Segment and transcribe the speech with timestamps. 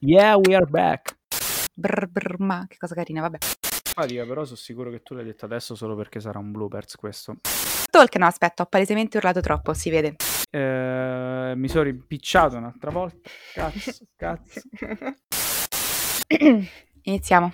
[0.00, 1.18] Yeah, we are back.
[1.74, 3.38] Brr, brr, ma che cosa carina, vabbè.
[3.82, 7.36] Fatica, però sono sicuro che tu l'hai detto adesso solo perché sarà un bloopers questo.
[7.90, 10.14] Talk, no, aspetta, ho palesemente urlato troppo, si vede.
[10.50, 13.28] Eh, mi sono rimpicciato un'altra volta.
[13.52, 14.60] Cazzo, cazzo.
[17.02, 17.52] Iniziamo.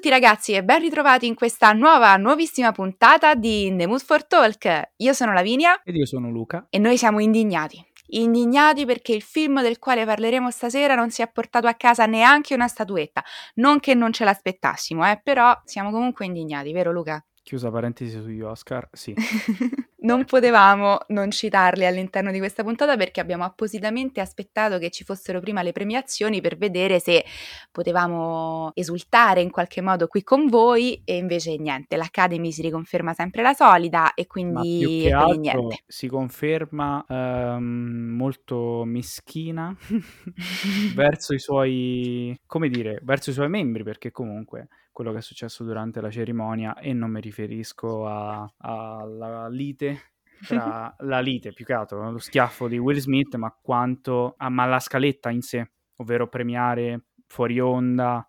[0.00, 4.24] Tutti ragazzi e ben ritrovati in questa nuova, nuovissima puntata di In The Mood for
[4.26, 4.92] Talk.
[4.96, 6.68] Io sono Lavinia Ed io sono Luca.
[6.70, 7.84] e noi siamo indignati.
[8.12, 12.54] Indignati perché il film del quale parleremo stasera non si è portato a casa neanche
[12.54, 13.22] una statuetta.
[13.56, 17.22] Non che non ce l'aspettassimo, eh, però siamo comunque indignati, vero Luca?
[17.42, 19.14] Chiusa parentesi sugli Oscar, sì.
[20.02, 25.40] non potevamo non citarli all'interno di questa puntata perché abbiamo appositamente aspettato che ci fossero
[25.40, 27.24] prima le premiazioni per vedere se
[27.70, 33.42] potevamo esultare in qualche modo qui con voi e invece niente, l'Academy si riconferma sempre
[33.42, 35.82] la solida e quindi, altro niente.
[35.86, 39.76] si conferma ehm, molto meschina
[40.94, 45.64] verso i suoi, come dire, verso i suoi membri, perché comunque quello che è successo
[45.64, 50.12] durante la cerimonia, e non mi riferisco alla lite
[50.46, 54.64] tra la lite più che altro, lo schiaffo di Will Smith, ma quanto a ma
[54.66, 58.26] la scaletta in sé, ovvero premiare fuori onda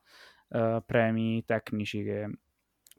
[0.49, 2.29] eh, premi tecnici che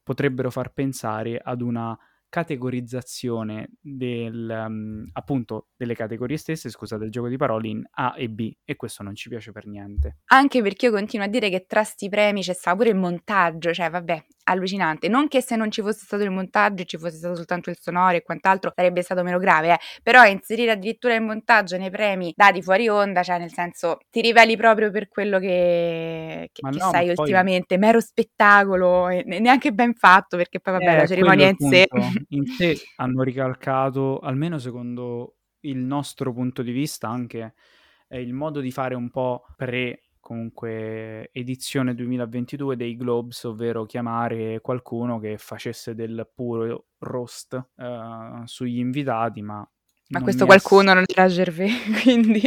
[0.03, 1.98] potrebbero far pensare ad una
[2.33, 8.28] categorizzazione del, um, appunto delle categorie stesse, scusate il gioco di parole, in A e
[8.30, 10.16] B e questo non ci piace per niente.
[10.27, 13.72] Anche perché io continuo a dire che tra sti premi c'è stato pure il montaggio,
[13.75, 15.08] cioè vabbè, allucinante.
[15.08, 17.77] Non che se non ci fosse stato il montaggio e ci fosse stato soltanto il
[17.78, 19.78] sonoro e quant'altro sarebbe stato meno grave, eh.
[20.03, 24.56] però inserire addirittura il montaggio nei premi dati fuori onda, cioè nel senso ti riveli
[24.56, 29.38] proprio per quello che, che, che no, sei ma poi- ultimamente, mero spettacolo e ne-
[29.38, 31.87] neanche ben fatto perché poi vabbè Eh, la cerimonia in sé.
[32.28, 37.55] In sé hanno ricalcato, almeno secondo il nostro punto di vista, anche
[38.09, 44.60] eh, il modo di fare un po' pre comunque edizione 2022 dei Globes, ovvero chiamare
[44.60, 49.69] qualcuno che facesse del puro roast eh, sugli invitati, ma
[50.10, 51.72] Ma questo mi è qualcuno non era Gervais,
[52.03, 52.41] quindi...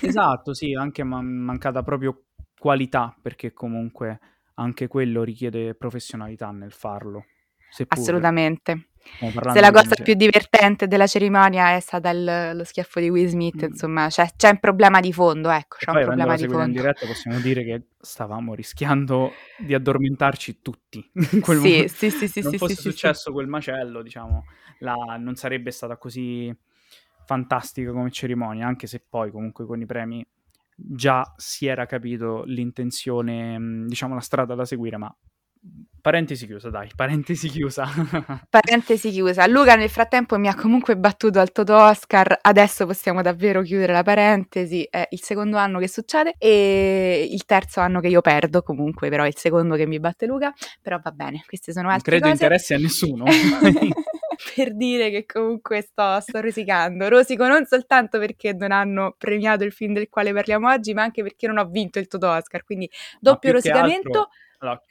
[0.00, 2.24] Esatto, sì, anche man- mancata proprio
[2.58, 4.20] qualità, perché comunque
[4.54, 7.24] anche quello richiede professionalità nel farlo.
[7.70, 8.88] Seppur Assolutamente.
[9.52, 13.62] Se la cosa più divertente della cerimonia è stata il- lo schiaffo di Will Smith,
[13.62, 13.70] Mm.
[13.70, 16.80] insomma, c'è, c'è un problema di fondo, ecco, c'è un problema di seguita in fondo.
[16.80, 20.98] diretta possiamo dire che stavamo rischiando di addormentarci tutti
[21.32, 21.94] in quel Sì, momento.
[21.94, 22.90] sì, sì, sì, Se non sì, fosse sì, sì, sì.
[22.90, 24.44] successo quel macello, diciamo,
[24.78, 26.54] la- non sarebbe stata così
[27.24, 30.26] fantastica come cerimonia, anche se poi comunque con i premi
[30.74, 35.14] già si era capito l'intenzione, mh, diciamo la strada da seguire, ma
[36.00, 37.84] parentesi chiusa, dai, parentesi chiusa.
[38.48, 39.46] Parentesi chiusa.
[39.46, 44.02] Luca nel frattempo mi ha comunque battuto al Toto Oscar, adesso possiamo davvero chiudere la
[44.02, 49.10] parentesi, è il secondo anno che succede e il terzo anno che io perdo comunque,
[49.10, 52.12] però è il secondo che mi batte Luca, però va bene, queste sono Non altre
[52.18, 52.42] credo cose.
[52.42, 53.24] interessi a nessuno.
[54.54, 57.08] per dire che comunque sto, sto rosicando.
[57.08, 61.22] Rosico non soltanto perché non hanno premiato il film del quale parliamo oggi, ma anche
[61.22, 62.64] perché non ho vinto il Toto Oscar.
[62.64, 62.88] Quindi
[63.20, 64.08] doppio rosicamento.
[64.08, 64.28] altro,
[64.60, 64.82] allora,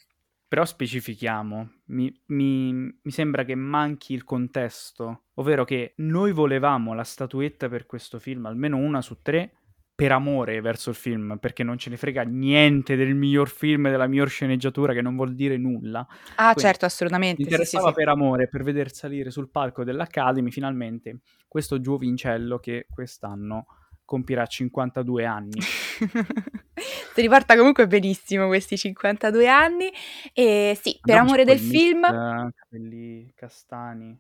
[0.48, 7.04] però specifichiamo, mi, mi- mi sembra che manchi il contesto, ovvero che noi volevamo la
[7.04, 9.52] statuetta per questo film, almeno una su tre,
[9.94, 14.06] per amore verso il film, perché non ce ne frega niente del miglior film, della
[14.08, 16.06] miglior sceneggiatura, che non vuol dire nulla.
[16.36, 17.38] Ah, Quindi certo, mi assolutamente.
[17.38, 17.94] Sì, sì, interessava sì.
[17.96, 23.66] per amore, per veder salire sul palco dell'Academy finalmente questo giovincello che quest'anno
[24.08, 25.62] compirà 52 anni.
[27.14, 29.92] si riporta comunque benissimo questi 52 anni.
[30.34, 32.04] E sì, per Andiamoci amore del mix, film.
[32.06, 34.18] eh, capelli castani,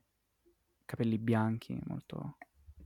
[0.85, 2.37] capelli bianchi, molto...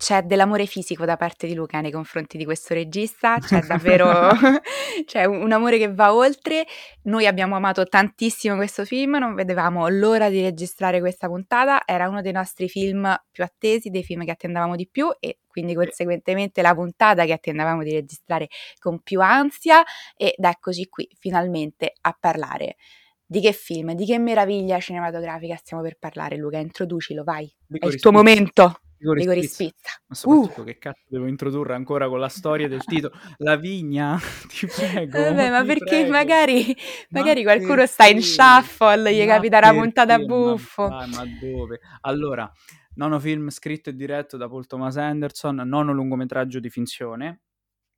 [0.02, 4.32] C'è dell'amore fisico da parte di Luca nei confronti di questo regista, c'è davvero
[5.06, 6.66] c'è un amore che va oltre.
[7.04, 12.22] Noi abbiamo amato tantissimo questo film, non vedevamo l'ora di registrare questa puntata, era uno
[12.22, 16.74] dei nostri film più attesi, dei film che attendavamo di più e quindi conseguentemente la
[16.74, 18.48] puntata che attendavamo di registrare
[18.80, 19.84] con più ansia
[20.18, 22.78] ed eccoci qui finalmente a parlare.
[23.24, 26.58] Di che film, di che meraviglia cinematografica stiamo per parlare Luca?
[26.58, 27.46] Introducilo, vai.
[27.72, 28.80] È il tuo momento.
[29.02, 29.48] Ligori Ligori Spizza.
[29.48, 30.02] Spizza.
[30.08, 30.46] Ma Uh!
[30.46, 33.16] soprattutto che cazzo devo introdurre ancora con la storia del titolo?
[33.38, 34.18] La vigna,
[34.48, 36.12] ti prego, Vabbè, ma ti perché prego.
[36.12, 36.76] magari,
[37.10, 38.22] Ma magari qualcuno sta in perché?
[38.22, 40.26] shuffle, gli Ma capita una puntata perché?
[40.36, 40.88] Ma buffo.
[40.88, 41.80] dai, ma dove?
[42.02, 42.50] Allora,
[42.96, 47.42] nono film scritto e diretto da Paul Thomas Anderson, nono lungometraggio di finzione,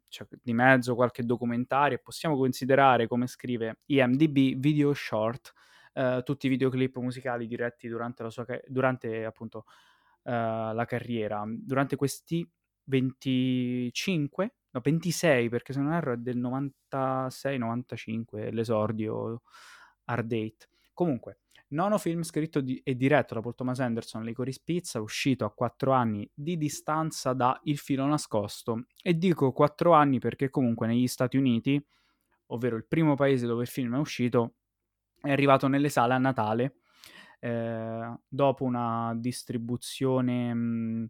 [0.10, 5.54] c'è di mezzo qualche documentario, possiamo considerare, come scrive IMDB, video short,
[5.94, 9.93] eh, tutti i videoclip musicali diretti durante la sua durante appunto eh,
[10.32, 11.44] la carriera.
[11.48, 12.48] Durante questi
[12.86, 19.42] 25, no 26 perché se non erro è del 96-95 l'esordio
[20.06, 20.70] hard date.
[20.94, 21.40] Comunque,
[21.70, 25.92] nono film scritto di- e diretto da Paul Thomas Anderson, Licorice Pizza, uscito a quattro
[25.92, 28.86] anni di distanza da Il filo nascosto.
[29.02, 31.84] E dico quattro anni perché comunque negli Stati Uniti,
[32.48, 34.56] ovvero il primo paese dove il film è uscito,
[35.20, 36.76] è arrivato nelle sale a Natale,
[37.44, 41.10] eh, dopo una distribuzione mh,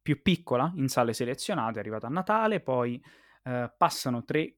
[0.00, 3.02] più piccola in sale selezionate, è arrivato a Natale, poi
[3.42, 4.56] eh, passano tre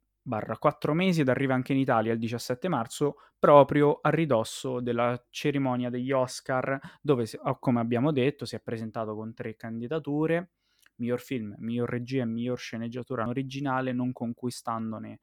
[0.58, 5.88] 4 mesi ed arriva anche in Italia il 17 marzo, proprio a ridosso della cerimonia
[5.88, 7.26] degli Oscar, dove,
[7.60, 10.50] come abbiamo detto, si è presentato con tre candidature,
[10.96, 15.20] miglior film, miglior regia e miglior sceneggiatura originale, non conquistandone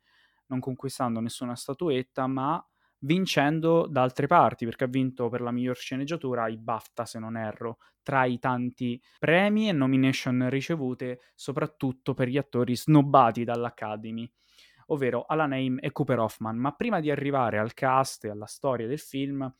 [0.47, 2.63] non conquistando nessuna statuetta, ma
[3.03, 7.37] vincendo da altre parti, perché ha vinto per la miglior sceneggiatura i BAFTA, se non
[7.37, 14.29] erro, tra i tanti premi e nomination ricevute, soprattutto per gli attori snobbati dall'Academy
[14.87, 16.57] ovvero Alan Haim e Cooper Hoffman.
[16.57, 19.51] Ma prima di arrivare al cast e alla storia del film,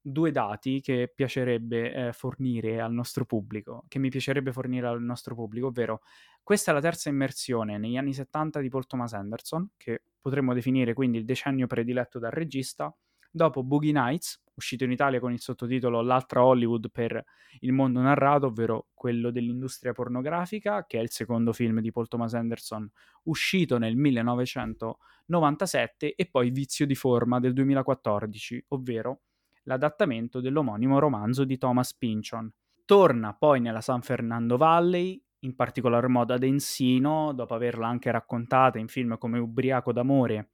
[0.00, 5.34] due dati che piacerebbe eh, fornire al nostro pubblico, che mi piacerebbe fornire al nostro
[5.34, 6.02] pubblico, ovvero
[6.46, 10.94] questa è la terza immersione negli anni 70 di Paul Thomas Anderson, che potremmo definire
[10.94, 12.96] quindi il decennio prediletto dal regista,
[13.28, 17.20] dopo Boogie Nights, uscito in Italia con il sottotitolo L'altra Hollywood per
[17.62, 22.34] il mondo narrato, ovvero quello dell'industria pornografica, che è il secondo film di Paul Thomas
[22.34, 22.88] Anderson,
[23.24, 29.22] uscito nel 1997, e poi Vizio di forma del 2014, ovvero
[29.64, 32.48] l'adattamento dell'omonimo romanzo di Thomas Pynchon.
[32.84, 38.78] Torna poi nella San Fernando Valley, in particolar modo ad Ensino, dopo averla anche raccontata
[38.78, 40.50] in film come Ubriaco d'amore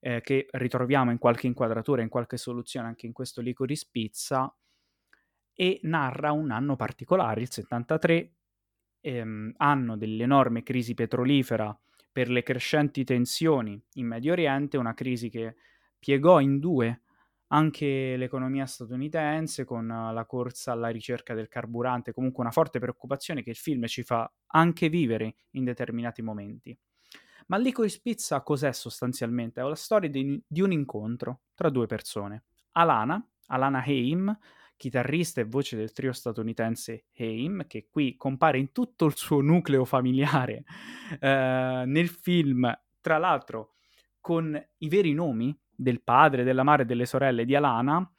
[0.00, 4.52] eh, che ritroviamo in qualche inquadratura, in qualche soluzione anche in questo Licorice Pizza,
[5.54, 8.32] e narra un anno particolare, il 73,
[9.00, 11.76] ehm, anno dell'enorme crisi petrolifera
[12.12, 15.56] per le crescenti tensioni in Medio Oriente, una crisi che
[15.98, 17.02] piegò in due
[17.48, 23.50] anche l'economia statunitense con la corsa alla ricerca del carburante, comunque una forte preoccupazione che
[23.50, 26.78] il film ci fa anche vivere in determinati momenti.
[27.46, 29.60] Ma Licorice Pizza cos'è sostanzialmente?
[29.60, 32.44] È la storia di, di un incontro tra due persone.
[32.72, 34.38] Alana, Alana Haim,
[34.76, 39.86] chitarrista e voce del trio statunitense Haim, che qui compare in tutto il suo nucleo
[39.86, 40.64] familiare
[41.18, 42.70] eh, nel film,
[43.00, 43.76] tra l'altro
[44.20, 48.10] con i veri nomi del padre, della madre e delle sorelle di Alana,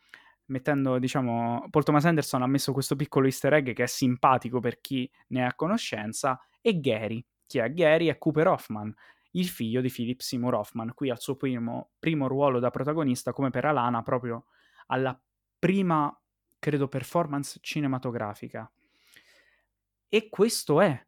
[0.46, 4.80] mettendo, diciamo, Paul Thomas Anderson ha messo questo piccolo easter egg che è simpatico per
[4.80, 7.24] chi ne ha conoscenza, e Gary.
[7.46, 8.08] Chi è Gary?
[8.08, 8.94] È Cooper Hoffman,
[9.32, 13.50] il figlio di Philip Seymour Hoffman, qui al suo primo, primo ruolo da protagonista come
[13.50, 14.46] per Alana, proprio
[14.88, 15.20] alla
[15.58, 16.18] prima,
[16.58, 18.72] credo, performance cinematografica.
[20.08, 21.06] E questo è.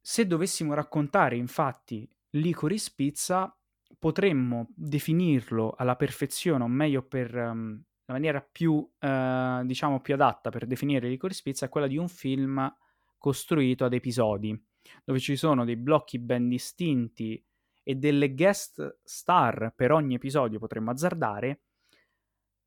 [0.00, 3.54] Se dovessimo raccontare, infatti, Licorice Pizza,
[4.00, 10.50] potremmo definirlo alla perfezione, o meglio per um, la maniera più, uh, diciamo, più adatta
[10.50, 12.74] per definire Licorice Pizza, è quella di un film
[13.18, 14.58] costruito ad episodi
[15.04, 17.44] dove ci sono dei blocchi ben distinti
[17.82, 21.64] e delle guest star per ogni episodio potremmo azzardare,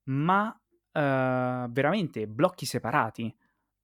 [0.10, 3.36] ma uh, veramente blocchi separati,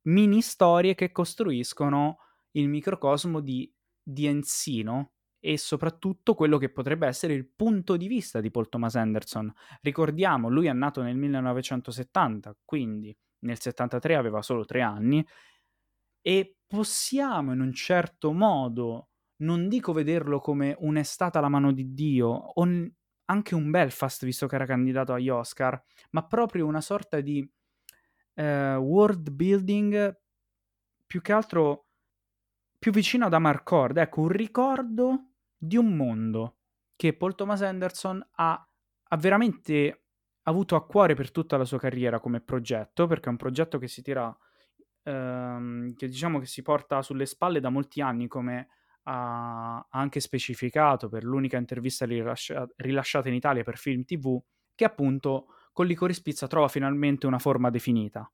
[0.03, 2.19] mini storie che costruiscono
[2.51, 8.41] il microcosmo di, di Enzino e soprattutto quello che potrebbe essere il punto di vista
[8.41, 9.51] di Paul Thomas Anderson.
[9.81, 15.25] Ricordiamo, lui è nato nel 1970, quindi nel 73 aveva solo tre anni
[16.21, 22.27] e possiamo in un certo modo, non dico vederlo come un'estate alla mano di Dio,
[22.27, 22.67] o
[23.25, 25.81] anche un Belfast visto che era candidato agli Oscar,
[26.11, 27.47] ma proprio una sorta di
[28.33, 30.19] eh, world building
[31.05, 31.85] più che altro
[32.77, 35.28] più vicino ad Amarcord, ecco, un ricordo
[35.59, 36.55] di un mondo
[36.95, 38.69] che Paul Thomas Anderson ha,
[39.03, 40.05] ha veramente
[40.43, 43.87] avuto a cuore per tutta la sua carriera come progetto, perché è un progetto che
[43.87, 44.35] si tira
[45.03, 48.69] ehm, che diciamo che si porta sulle spalle da molti anni, come
[49.03, 54.41] ha anche specificato per l'unica intervista rilascia- rilasciata in Italia per Film TV,
[54.75, 58.29] che appunto con Licorice Pizza trova finalmente una forma definita.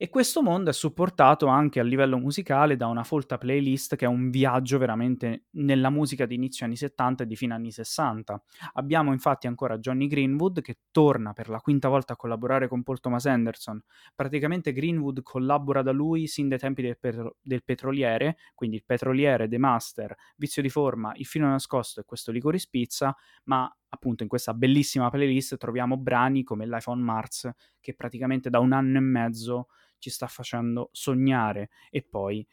[0.00, 4.08] E questo mondo è supportato anche a livello musicale da una folta playlist che è
[4.08, 8.40] un viaggio veramente nella musica di inizio anni 70 e di fine anni 60.
[8.74, 13.00] Abbiamo infatti ancora Johnny Greenwood che torna per la quinta volta a collaborare con Paul
[13.00, 13.82] Thomas Anderson.
[14.14, 19.48] Praticamente Greenwood collabora da lui sin dai tempi del, petro- del petroliere, quindi il petroliere,
[19.48, 24.28] The Master, Vizio di forma, Il filo nascosto e questo Licorice Pizza, ma appunto in
[24.28, 27.50] questa bellissima playlist troviamo brani come Life on Mars
[27.80, 32.46] che praticamente da un anno e mezzo ci sta facendo sognare e poi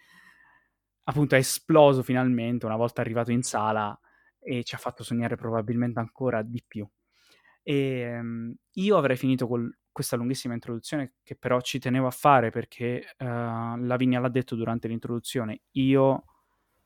[1.04, 3.98] appunto è esploso finalmente una volta arrivato in sala
[4.40, 6.88] e ci ha fatto sognare probabilmente ancora di più.
[7.64, 12.52] E um, io avrei finito con questa lunghissima introduzione che però ci tenevo a fare
[12.52, 16.26] perché uh, Lavinia l'ha detto durante l'introduzione, io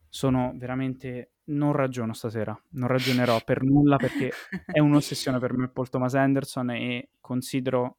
[0.08, 4.32] sono veramente non ragiono stasera, non ragionerò per nulla perché
[4.66, 7.99] è un'ossessione per me Paul Thomas Anderson e considero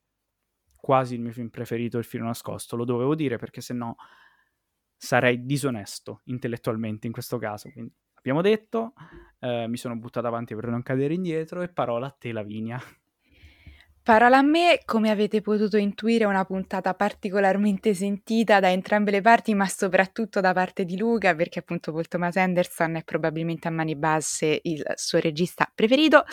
[0.80, 2.76] quasi il mio film preferito, Il filo nascosto.
[2.76, 3.96] Lo dovevo dire perché se no
[4.96, 7.70] sarei disonesto intellettualmente in questo caso.
[7.70, 8.92] Quindi abbiamo detto,
[9.38, 12.78] eh, mi sono buttato avanti per non cadere indietro e parola a te Lavinia.
[14.02, 19.20] Parola a me, come avete potuto intuire, è una puntata particolarmente sentita da entrambe le
[19.20, 23.70] parti, ma soprattutto da parte di Luca, perché appunto Paul Thomas Anderson è probabilmente a
[23.70, 26.24] mani basse il suo regista preferito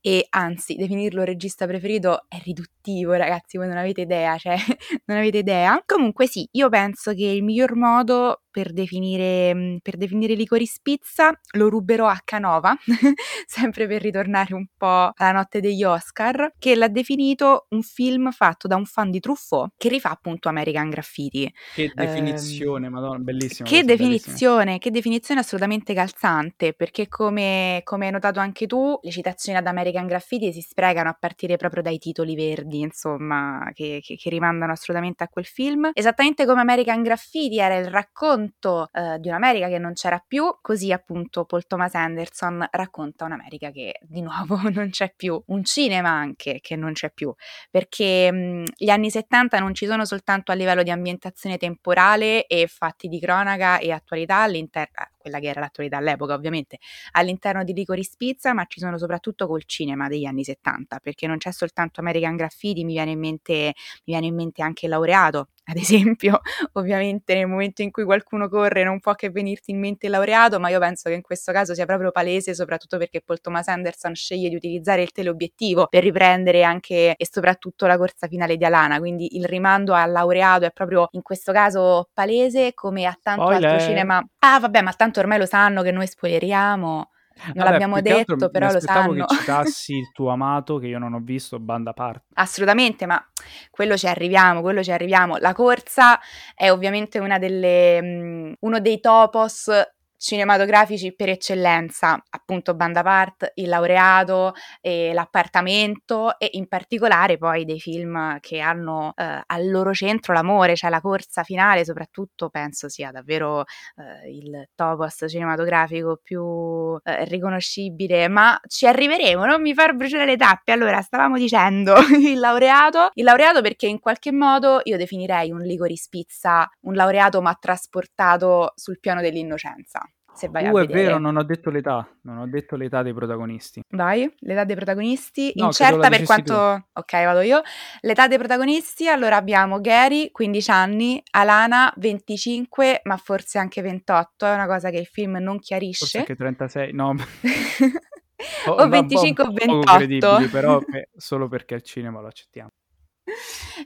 [0.00, 4.56] e anzi, definirlo regista preferito è riduttivo, ragazzi, voi non avete idea, cioè
[5.06, 5.82] non avete idea.
[5.84, 11.38] Comunque sì, io penso che il miglior modo per definire, mm, per definire Licorice Pizza
[11.58, 12.74] lo ruberò a Canova,
[13.46, 18.66] sempre per ritornare un po' alla notte degli Oscar, che l'ha definito un film fatto
[18.66, 21.52] da un fan di Truffaut che rifà appunto American Graffiti.
[21.74, 23.68] Che definizione, eh, madonna, bellissima.
[23.68, 24.78] Che definizione, bellissima.
[24.78, 30.06] che definizione assolutamente calzante, perché come, come hai notato anche tu, le citazioni ad American
[30.06, 35.24] Graffiti si sprecano a partire proprio dai titoli verdi, insomma, che, che, che rimandano assolutamente
[35.24, 35.90] a quel film.
[35.92, 40.56] Esattamente come American Graffiti era il racconto racconto eh, di un'America che non c'era più,
[40.60, 46.10] così appunto Paul Thomas Anderson racconta un'America che di nuovo non c'è più, un cinema
[46.10, 47.34] anche che non c'è più,
[47.70, 52.66] perché mh, gli anni 70 non ci sono soltanto a livello di ambientazione temporale e
[52.66, 56.78] fatti di cronaca e attualità all'interno, quella che era l'attualità all'epoca ovviamente,
[57.12, 61.38] all'interno di Licorice Pizza, ma ci sono soprattutto col cinema degli anni 70, perché non
[61.38, 65.48] c'è soltanto American Graffiti, mi viene in mente, mi viene in mente anche il laureato,
[65.68, 66.40] ad esempio,
[66.74, 70.60] ovviamente nel momento in cui qualcuno corre non può che venirti in mente il laureato,
[70.60, 74.14] ma io penso che in questo caso sia proprio palese, soprattutto perché Paul Thomas Anderson
[74.14, 78.98] sceglie di utilizzare il teleobiettivo per riprendere anche e soprattutto la corsa finale di Alana,
[79.00, 83.70] quindi il rimando al laureato è proprio in questo caso palese come a tanto Spoiler.
[83.70, 84.24] altro cinema.
[84.38, 87.10] Ah, vabbè, ma tanto ormai lo sanno che noi spoileriamo.
[87.36, 89.26] Non Vabbè, l'abbiamo detto, però lo sanno.
[89.26, 92.28] che citassi il tuo amato che io non ho visto, banda parte.
[92.34, 93.22] Assolutamente, ma
[93.70, 95.36] quello ci arriviamo, quello ci arriviamo.
[95.36, 96.18] La corsa
[96.54, 99.70] è ovviamente una delle, um, uno dei topos
[100.16, 107.80] cinematografici per eccellenza, appunto Banda Part, Il laureato, e L'appartamento e in particolare poi dei
[107.80, 113.10] film che hanno eh, al loro centro l'amore, cioè la corsa finale, soprattutto penso sia
[113.10, 113.64] davvero
[113.96, 120.36] eh, il topos cinematografico più eh, riconoscibile, ma ci arriveremo, non mi far bruciare le
[120.36, 120.72] tappe.
[120.72, 126.06] Allora, stavamo dicendo il laureato, il laureato perché in qualche modo io definirei un Licorice
[126.08, 130.05] Pizza un laureato ma trasportato sul piano dell'innocenza
[130.36, 133.14] se vai uh, a è vero, non ho detto l'età, non ho detto l'età dei
[133.14, 133.80] protagonisti.
[133.88, 136.54] Vai, l'età dei protagonisti, no, incerta per quanto...
[136.54, 137.00] Tu.
[137.00, 137.62] Ok, vado io.
[138.02, 144.52] L'età dei protagonisti, allora abbiamo Gary, 15 anni, Alana, 25, ma forse anche 28, è
[144.52, 145.98] una cosa che il film non chiarisce.
[145.98, 147.14] Forse anche 36, no...
[148.66, 150.48] o, o 25 o 28.
[150.50, 152.70] però beh, solo perché al cinema lo accettiamo.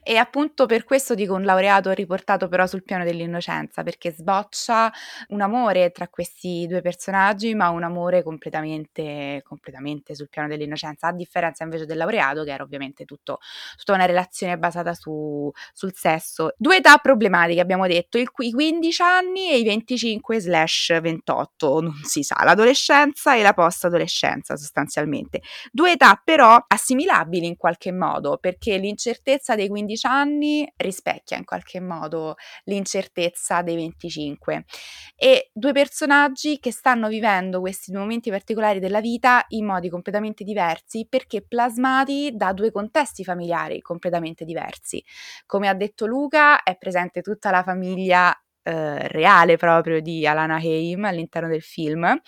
[0.02, 4.92] E appunto per questo dico un laureato riportato però sul piano dell'innocenza, perché sboccia
[5.28, 11.12] un amore tra questi due personaggi, ma un amore completamente, completamente sul piano dell'innocenza, a
[11.12, 13.38] differenza invece del laureato, che era ovviamente tutto,
[13.76, 16.54] tutta una relazione basata su, sul sesso.
[16.56, 22.00] Due età problematiche, abbiamo detto, il, i 15 anni e i 25 slash 28, non
[22.04, 25.40] si sa, l'adolescenza e la post-adolescenza sostanzialmente.
[25.72, 31.80] Due età però assimilabili in qualche modo, perché l'incertezza dei 15 anni rispecchia in qualche
[31.80, 34.64] modo l'incertezza dei 25
[35.16, 40.44] e due personaggi che stanno vivendo questi due momenti particolari della vita in modi completamente
[40.44, 45.02] diversi perché plasmati da due contesti familiari completamente diversi.
[45.46, 51.04] Come ha detto Luca, è presente tutta la famiglia eh, reale proprio di Alana Haim
[51.04, 52.20] all'interno del film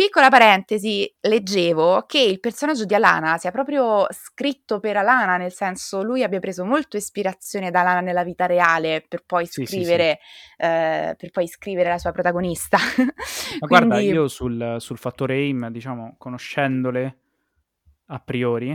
[0.00, 6.02] Piccola parentesi, leggevo che il personaggio di Alana sia proprio scritto per Alana, nel senso
[6.02, 9.72] lui abbia preso molto ispirazione da Alana nella vita reale per poi Sì, sì, sì.
[9.74, 10.20] scrivere,
[10.56, 12.78] eh, per poi scrivere la sua protagonista.
[13.60, 17.18] Ma guarda, Quindi io sul, sul fattore AIM, diciamo, conoscendole
[18.06, 18.74] a priori,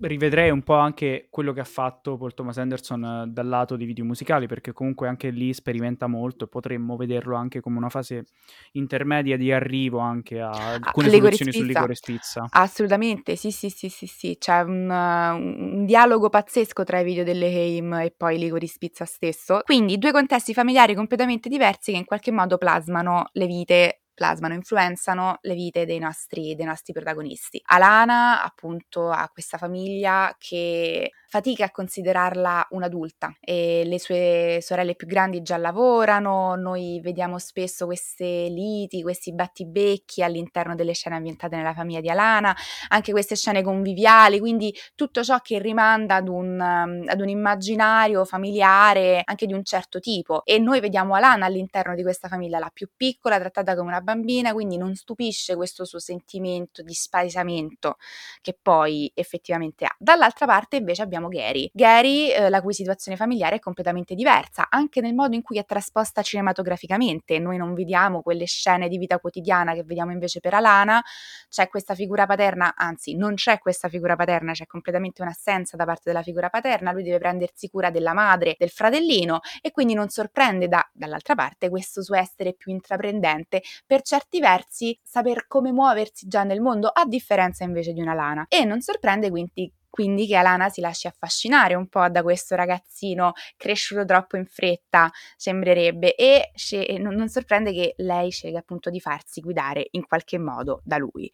[0.00, 3.84] rivedrei un po' anche quello che ha fatto Paul Thomas Anderson eh, dal lato di
[3.84, 8.24] video musicali, perché comunque anche lì sperimenta molto e potremmo vederlo anche come una fase
[8.72, 11.66] intermedia di arrivo anche a alcune Ligori soluzioni su Spizza.
[11.66, 12.46] Ligore Spizza.
[12.50, 14.36] Assolutamente, sì, sì, sì, sì, sì.
[14.38, 19.60] C'è un, un dialogo pazzesco tra i video delle Haim e poi Ligori Spizza stesso.
[19.64, 25.38] Quindi due contesti familiari completamente diversi che in qualche modo plasmano le vite plasmano, influenzano
[25.42, 27.62] le vite dei nostri, dei nostri protagonisti.
[27.66, 35.06] Alana appunto ha questa famiglia che fatica a considerarla un'adulta e le sue sorelle più
[35.06, 41.74] grandi già lavorano, noi vediamo spesso queste liti, questi battibecchi all'interno delle scene ambientate nella
[41.74, 42.56] famiglia di Alana,
[42.88, 49.20] anche queste scene conviviali, quindi tutto ciò che rimanda ad un, ad un immaginario familiare
[49.22, 52.88] anche di un certo tipo e noi vediamo Alana all'interno di questa famiglia, la più
[52.96, 57.96] piccola, trattata come una bambina, quindi non stupisce questo suo sentimento di spaesamento
[58.40, 59.94] che poi effettivamente ha.
[59.98, 61.70] Dall'altra parte invece abbiamo Gary.
[61.74, 65.64] Gary, eh, la cui situazione familiare è completamente diversa, anche nel modo in cui è
[65.64, 67.38] trasposta cinematograficamente.
[67.38, 71.02] Noi non vediamo quelle scene di vita quotidiana che vediamo invece per Alana,
[71.48, 76.02] c'è questa figura paterna, anzi non c'è questa figura paterna, c'è completamente un'assenza da parte
[76.06, 80.68] della figura paterna, lui deve prendersi cura della madre, del fratellino e quindi non sorprende
[80.68, 86.28] da, dall'altra parte questo suo essere più intraprendente per per certi versi saper come muoversi
[86.28, 88.46] già nel mondo, a differenza invece di una Lana.
[88.48, 93.32] E non sorprende quindi quindi che Alana si lasci affascinare un po' da questo ragazzino
[93.56, 96.52] cresciuto troppo in fretta, sembrerebbe, e
[96.98, 101.28] non sorprende che lei scelga appunto di farsi guidare in qualche modo da lui.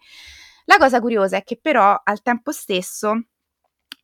[0.64, 3.26] La cosa curiosa è che però al tempo stesso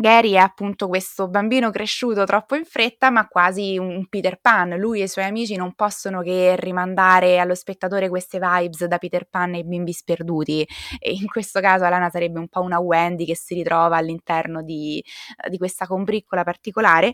[0.00, 4.70] Gary è appunto questo bambino cresciuto troppo in fretta, ma quasi un Peter Pan.
[4.78, 9.26] Lui e i suoi amici non possono che rimandare allo spettatore queste vibes da Peter
[9.28, 10.66] Pan e bimbi sperduti.
[10.98, 15.04] E in questo caso Alana sarebbe un po' una Wendy che si ritrova all'interno di,
[15.50, 17.12] di questa combriccola particolare.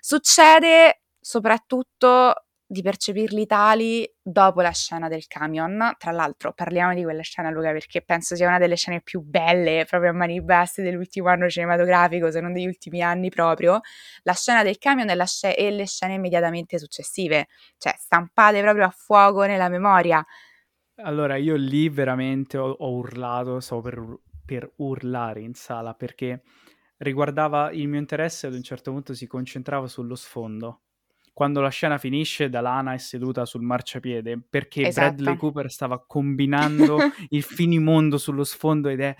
[0.00, 5.94] Succede soprattutto di percepirli tali dopo la scena del camion.
[5.98, 9.84] Tra l'altro, parliamo di quella scena, Luca, perché penso sia una delle scene più belle,
[9.88, 13.80] proprio a mani basse, dell'ultimo anno cinematografico, se non degli ultimi anni proprio.
[14.24, 17.46] La scena del camion e, sc- e le scene immediatamente successive,
[17.78, 20.24] cioè stampate proprio a fuoco nella memoria.
[21.02, 24.02] Allora, io lì veramente ho, ho urlato, stavo per,
[24.44, 26.42] per urlare in sala perché
[26.98, 30.85] riguardava il mio interesse ad un certo punto si concentrava sullo sfondo
[31.36, 35.16] quando la scena finisce, Dalana è seduta sul marciapiede perché esatto.
[35.16, 36.96] Bradley Cooper stava combinando
[37.28, 39.14] il finimondo sullo sfondo ed è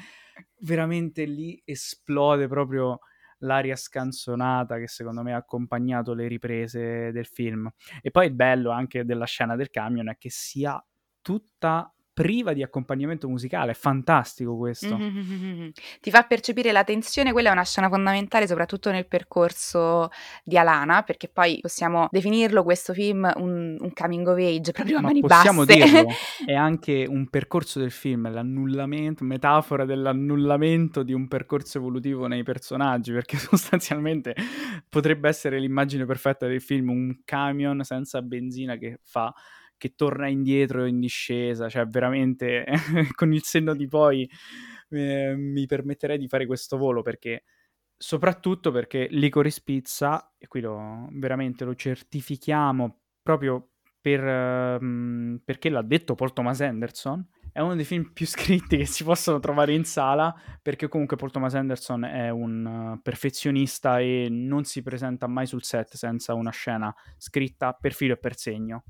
[0.61, 3.01] veramente lì esplode proprio
[3.41, 7.71] l'aria scanzonata che secondo me ha accompagnato le riprese del film.
[8.01, 10.83] E poi il bello anche della scena del camion è che sia
[11.21, 13.73] tutta priva di accompagnamento musicale.
[13.73, 14.97] È fantastico questo.
[14.97, 15.69] Mm-hmm.
[16.01, 20.09] Ti fa percepire la tensione, quella è una scena fondamentale soprattutto nel percorso
[20.43, 25.01] di Alana, perché poi possiamo definirlo questo film un, un coming of age proprio a
[25.03, 25.79] Ma mani possiamo basse.
[25.79, 26.07] dirlo,
[26.47, 33.13] è anche un percorso del film, l'annullamento, metafora dell'annullamento di un percorso evolutivo nei personaggi,
[33.13, 34.35] perché sostanzialmente
[34.89, 39.35] potrebbe essere l'immagine perfetta del film, un camion senza benzina che fa
[39.77, 42.65] che torna indietro in discesa, cioè veramente
[43.15, 44.29] con il senno di poi
[44.91, 47.45] eh, mi permetterei di fare questo volo perché
[47.97, 54.23] soprattutto perché Licorice Pizza, e qui lo, veramente lo certifichiamo proprio per,
[54.81, 59.03] um, perché l'ha detto Paul Thomas Anderson, è uno dei film più scritti che si
[59.03, 64.65] possono trovare in sala perché comunque Paul Thomas Anderson è un uh, perfezionista e non
[64.65, 68.85] si presenta mai sul set senza una scena scritta per filo e per segno.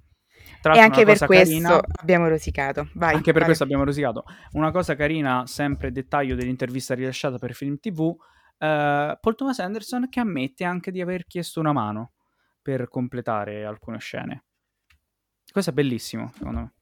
[0.61, 2.89] Tra e anche per questo carina, abbiamo rosicato.
[2.95, 3.45] Vai, anche per vai.
[3.45, 4.25] questo abbiamo rosicato.
[4.53, 8.15] Una cosa carina, sempre dettaglio dell'intervista rilasciata per Film TV,
[8.59, 12.13] eh, Paul Thomas Anderson che ammette anche di aver chiesto una mano
[12.63, 14.45] per completare alcune scene.
[15.51, 16.73] Questo è bellissimo, secondo me.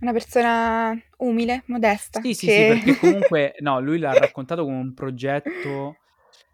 [0.00, 2.20] Una persona umile, modesta.
[2.20, 2.52] Sì, sì, che...
[2.52, 5.96] sì, perché comunque, no, lui l'ha raccontato come un progetto...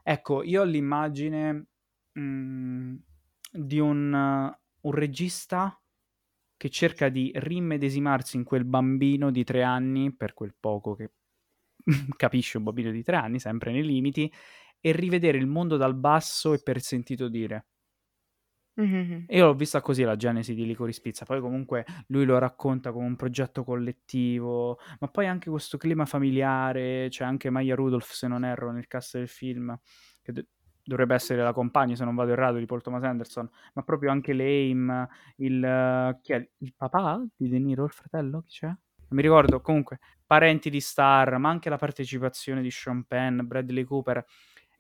[0.07, 1.67] Ecco, io ho l'immagine
[2.13, 2.95] mh, mm,
[3.51, 4.13] di un,
[4.81, 5.81] un regista
[6.65, 11.13] che cerca di rimmedesimarsi in quel bambino di tre anni, per quel poco che
[12.17, 14.33] capisce un bambino di tre anni, sempre nei limiti,
[14.81, 17.67] e rivedere il mondo dal basso e per sentito dire.
[18.77, 19.25] Mh-mh-mh.
[19.27, 22.93] E io l'ho vista così la genesi di Licorice Pizza, poi comunque lui lo racconta
[22.93, 28.27] come un progetto collettivo, ma poi anche questo clima familiare, c'è anche Maya Rudolph, se
[28.27, 29.79] non erro, nel cast del film,
[30.23, 30.33] che
[30.85, 34.33] dovrebbe essere la compagna, se non vado errato, di Paul Thomas Anderson, ma proprio anche
[34.33, 36.49] Lame, il, chi è?
[36.59, 38.67] il papà di De Niro, il fratello, chi c'è?
[38.67, 43.85] Non mi ricordo, comunque, parenti di star, ma anche la partecipazione di Sean Penn, Bradley
[43.85, 44.25] Cooper,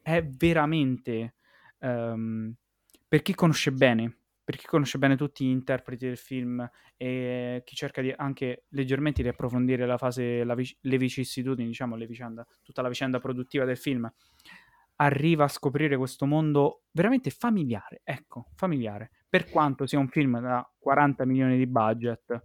[0.02, 1.34] è veramente...
[1.78, 2.54] Um,
[3.06, 7.74] per chi conosce bene per chi conosce bene tutti gli interpreti del film e chi
[7.74, 12.82] cerca di anche leggermente di approfondire la fase, la, le vicissitudini, diciamo, le vicenda, tutta
[12.82, 14.10] la vicenda produttiva del film,
[14.96, 20.68] arriva a scoprire questo mondo veramente familiare, ecco, familiare, per quanto sia un film da
[20.78, 22.42] 40 milioni di budget.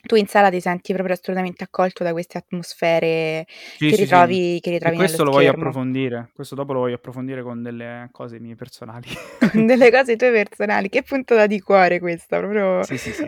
[0.00, 4.54] Tu in sala ti senti proprio assolutamente accolto da queste atmosfere sì, che, sì, ritrovi,
[4.54, 4.60] sì.
[4.60, 8.38] che ritrovi e questo lo voglio approfondire questo dopo lo voglio approfondire con delle cose
[8.38, 9.08] mie personali.
[9.50, 10.88] Con delle cose tue personali.
[10.88, 12.80] Che puntata di cuore questa proprio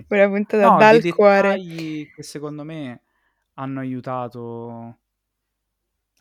[0.09, 1.57] una puntata no, dal cuore.
[2.15, 3.03] che secondo me
[3.55, 4.99] hanno aiutato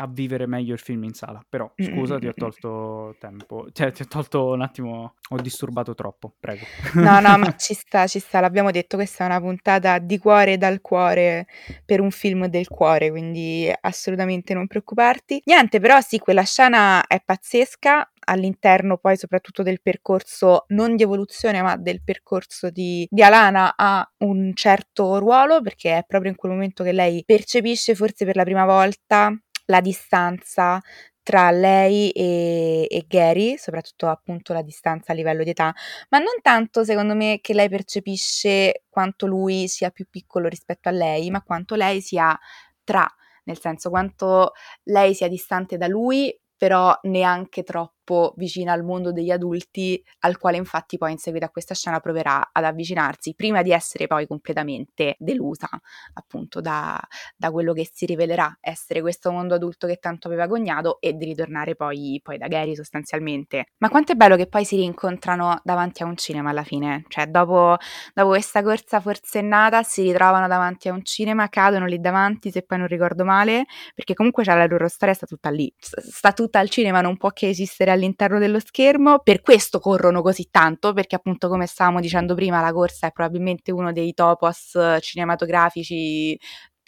[0.01, 1.43] a vivere meglio il film in sala.
[1.47, 6.33] Però scusa, ti ho tolto tempo, cioè ti ho tolto un attimo, ho disturbato troppo,
[6.39, 6.65] prego.
[6.95, 10.57] No, no, ma ci sta, ci sta, l'abbiamo detto, questa è una puntata di cuore
[10.57, 11.47] dal cuore
[11.85, 15.41] per un film del cuore, quindi assolutamente non preoccuparti.
[15.45, 21.61] Niente, però sì, quella scena è pazzesca, all'interno poi soprattutto del percorso, non di evoluzione,
[21.61, 26.53] ma del percorso di, di Alana ha un certo ruolo, perché è proprio in quel
[26.53, 29.33] momento che lei percepisce forse per la prima volta
[29.69, 30.81] la distanza
[31.21, 35.73] tra lei e, e, Gary, soprattutto appunto la distanza a livello di età,
[36.09, 40.91] ma non tanto secondo me che lei percepisce quanto lui sia più piccolo rispetto a
[40.91, 42.37] lei, ma quanto lei sia
[42.83, 43.07] tra,
[43.43, 44.53] nel senso quanto
[44.85, 50.37] lei sia distante da lui, però neanche troppo troppo vicina al mondo degli adulti, al
[50.37, 54.25] quale infatti poi in seguito a questa scena proverà ad avvicinarsi, prima di essere poi
[54.25, 55.69] completamente delusa
[56.13, 56.99] appunto da,
[57.35, 61.25] da quello che si rivelerà essere questo mondo adulto che tanto aveva agognato e di
[61.25, 63.67] ritornare poi, poi da Gary sostanzialmente.
[63.77, 67.27] Ma quanto è bello che poi si rincontrano davanti a un cinema alla fine, cioè
[67.27, 67.77] dopo,
[68.13, 72.79] dopo questa corsa forsennata si ritrovano davanti a un cinema, cadono lì davanti se poi
[72.79, 76.69] non ricordo male, perché comunque c'è la loro storia sta tutta lì, sta tutta al
[76.69, 81.47] cinema, non può che esistere all'interno dello schermo, per questo corrono così tanto, perché appunto
[81.47, 86.37] come stavamo dicendo prima la corsa è probabilmente uno dei topos cinematografici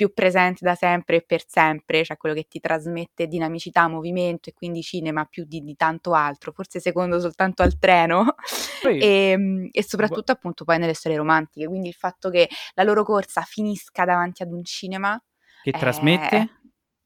[0.01, 4.53] più presenti da sempre e per sempre, cioè quello che ti trasmette dinamicità, movimento e
[4.53, 8.33] quindi cinema più di, di tanto altro, forse secondo soltanto al treno.
[8.81, 9.05] Poi, e,
[9.37, 13.41] ehm, e, soprattutto appunto poi nelle storie romantiche, quindi il fatto che la loro corsa
[13.41, 15.23] finisca davanti ad un cinema
[15.61, 15.77] che è...
[15.77, 16.49] trasmette,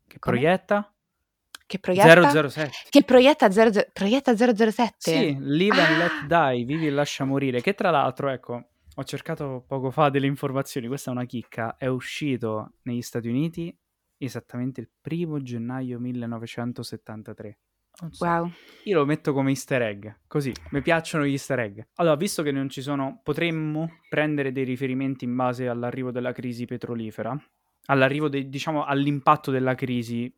[0.07, 0.37] che Come?
[0.37, 0.94] proietta
[1.65, 2.71] che proietta 007.
[2.89, 4.93] Che proietta, 00, proietta 007.
[4.97, 5.87] Sì, Live ah.
[5.87, 7.61] and Let Die, vivi e lascia morire.
[7.61, 8.63] Che tra l'altro, ecco,
[8.95, 13.75] ho cercato poco fa delle informazioni, questa è una chicca, è uscito negli Stati Uniti
[14.17, 17.57] esattamente il primo gennaio 1973.
[18.11, 18.25] So.
[18.25, 18.51] Wow.
[18.83, 21.79] Io lo metto come easter egg, così, mi piacciono gli easter egg.
[21.95, 26.65] Allora, visto che non ci sono, potremmo prendere dei riferimenti in base all'arrivo della crisi
[26.65, 27.37] petrolifera,
[27.85, 30.33] all'arrivo, de, diciamo, all'impatto della crisi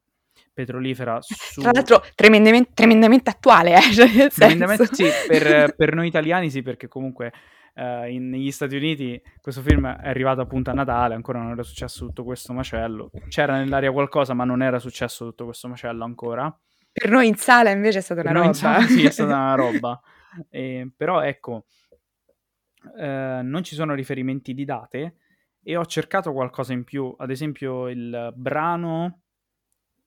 [0.53, 1.61] petrolifera su...
[1.61, 3.81] Tra l'altro tremendamente, tremendamente attuale, eh?
[3.93, 7.31] cioè, tremendamente sì, per, per, noi italiani sì, perché comunque
[7.75, 11.63] uh, in, negli Stati Uniti questo film è arrivato appunto a Natale, ancora non era
[11.63, 13.11] successo tutto questo macello.
[13.29, 16.55] C'era nell'aria qualcosa, ma non era successo tutto questo macello ancora.
[16.91, 18.53] Per noi in sala invece è stata per una roba.
[18.53, 20.01] Sala, sì, è stata una roba.
[20.49, 21.65] Eh, però ecco,
[22.97, 25.15] eh, non ci sono riferimenti di date
[25.63, 29.21] e ho cercato qualcosa in più, ad esempio il brano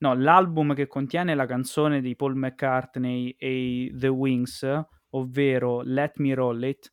[0.01, 4.67] no, l'album che contiene la canzone di Paul McCartney e The Wings,
[5.11, 6.93] ovvero Let Me Roll It,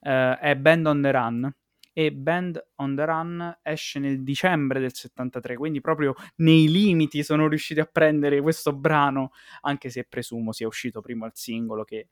[0.00, 1.54] eh, è Band on the Run.
[1.96, 7.46] E Band on the Run esce nel dicembre del 73, quindi proprio nei limiti sono
[7.46, 12.08] riusciti a prendere questo brano, anche se presumo sia uscito prima il singolo che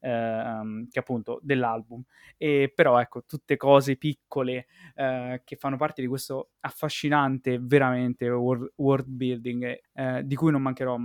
[0.00, 2.02] ehm, che appunto dell'album.
[2.36, 8.72] E però ecco, tutte cose piccole eh, che fanno parte di questo affascinante veramente world,
[8.76, 10.98] world building eh, di cui non mancherò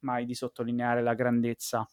[0.00, 1.86] mai di sottolineare la grandezza.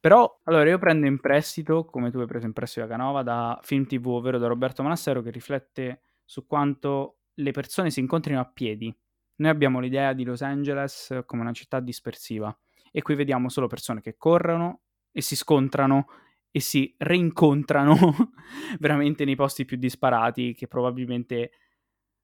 [0.00, 3.58] Però, allora, io prendo in prestito, come tu hai preso in prestito da Canova, da
[3.62, 8.44] Film TV, ovvero da Roberto Manassero, che riflette su quanto le persone si incontrino a
[8.44, 8.94] piedi.
[9.36, 12.56] Noi abbiamo l'idea di Los Angeles come una città dispersiva
[12.90, 14.80] e qui vediamo solo persone che corrono
[15.18, 16.06] e si scontrano
[16.52, 17.96] e si rincontrano
[18.78, 21.50] veramente nei posti più disparati che probabilmente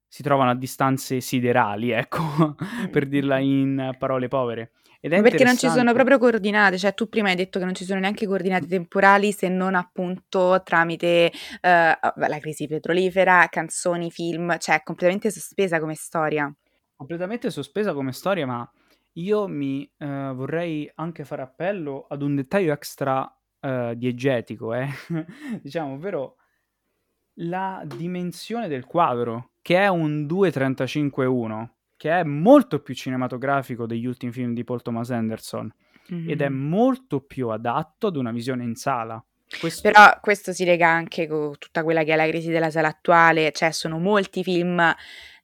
[0.07, 2.55] si trovano a distanze siderali, ecco,
[2.89, 4.71] per dirla in parole povere.
[5.01, 7.75] Ed è perché non ci sono proprio coordinate, cioè tu prima hai detto che non
[7.75, 14.57] ci sono neanche coordinate temporali se non appunto tramite uh, la crisi petrolifera, canzoni, film,
[14.57, 16.51] cioè è completamente sospesa come storia.
[16.95, 18.71] Completamente sospesa come storia, ma
[19.17, 23.21] io mi uh, vorrei anche fare appello ad un dettaglio extra
[23.59, 24.87] uh, diegetico, eh?
[25.61, 26.37] diciamo, ovvero
[27.39, 34.31] la dimensione del quadro, che è un 2.35-1 che è molto più cinematografico degli ultimi
[34.31, 35.73] film di Paul Thomas Anderson
[36.13, 36.29] mm-hmm.
[36.29, 39.23] ed è molto più adatto ad una visione in sala.
[39.59, 39.89] Questo...
[39.89, 43.51] Però questo si lega anche con tutta quella che è la crisi della sala attuale,
[43.51, 44.93] cioè sono molti film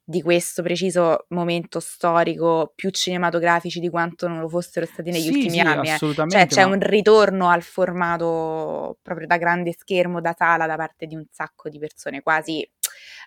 [0.04, 5.28] di questo preciso momento storico più cinematografici di quanto non lo fossero stati negli sì,
[5.28, 5.90] ultimi sì, anni.
[5.90, 5.98] Eh.
[5.98, 6.74] Cioè c'è ma...
[6.74, 11.68] un ritorno al formato proprio da grande schermo, da sala, da parte di un sacco
[11.68, 12.68] di persone, quasi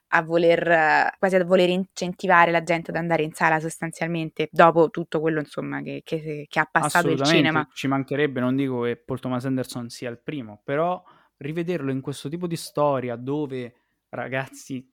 [0.10, 5.20] a voler, quasi a voler incentivare la gente ad andare in sala sostanzialmente, dopo tutto
[5.20, 7.68] quello insomma che, che, che ha passato il cinema.
[7.74, 11.02] Ci mancherebbe, non dico che Paul Thomas Anderson sia il primo, però
[11.38, 13.74] rivederlo in questo tipo di storia dove
[14.10, 14.90] ragazzi,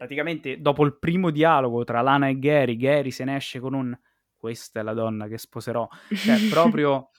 [0.00, 3.94] praticamente dopo il primo dialogo tra Lana e Gary, Gary se ne esce con un
[4.34, 7.10] questa è la donna che sposerò, cioè proprio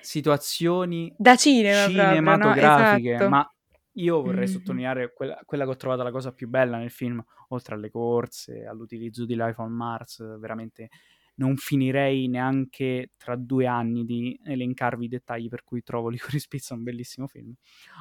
[0.00, 3.14] situazioni da cinema cinematografiche, proprio, no?
[3.16, 3.28] esatto.
[3.28, 3.52] ma
[3.94, 4.52] io vorrei Mh-mh.
[4.52, 8.64] sottolineare quella, quella che ho trovato la cosa più bella nel film, oltre alle corse,
[8.64, 10.90] all'utilizzo di Life on Mars, veramente
[11.38, 16.74] non finirei neanche tra due anni di elencarvi i dettagli per cui trovo Licorice Pizza
[16.74, 17.52] un bellissimo film,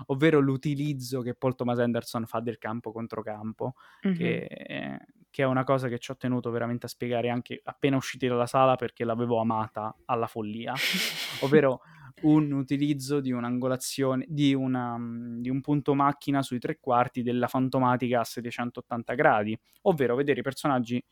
[0.08, 4.14] ovvero l'utilizzo che Paul Thomas Anderson fa del campo contro campo, Mh-mh.
[4.14, 8.28] che, che, è una cosa che ci ho tenuto veramente a spiegare anche appena usciti
[8.28, 10.74] dalla sala perché l'avevo amata alla follia,
[11.42, 11.82] ovvero
[12.22, 18.22] un utilizzo di un'angolazione, di, una, di un punto macchina sui tre quarti della fantomatica
[18.22, 21.04] a 780 gradi, ovvero vedere i personaggi